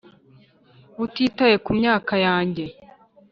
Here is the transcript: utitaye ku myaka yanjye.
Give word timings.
utitaye 1.03 1.55
ku 1.65 1.71
myaka 1.79 2.13
yanjye. 2.25 2.65